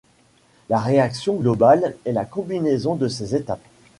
La 0.69 0.79
réaction 0.79 1.35
globale 1.35 1.95
est 2.05 2.11
la 2.11 2.25
combinaison 2.25 2.95
de 2.95 3.07
ces 3.07 3.35
étapes. 3.35 3.61